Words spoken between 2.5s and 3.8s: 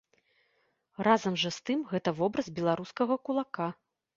беларускага кулака.